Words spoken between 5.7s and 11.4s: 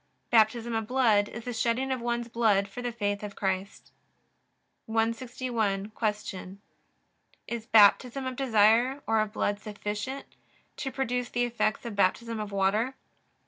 Q. Is Baptism of desire or of blood sufficient to produce